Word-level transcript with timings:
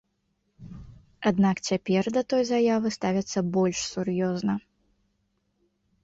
Аднак 1.29 1.55
цяпер 1.71 2.03
да 2.15 2.23
той 2.33 2.43
заявы 2.51 2.87
ставяцца 2.97 3.43
больш 3.57 3.77
сур'ёзна. 3.91 4.55